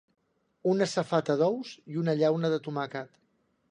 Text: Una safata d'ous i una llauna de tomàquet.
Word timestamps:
Una 0.71 0.87
safata 0.93 1.37
d'ous 1.43 1.77
i 1.95 2.03
una 2.05 2.19
llauna 2.25 2.55
de 2.57 2.63
tomàquet. 2.69 3.19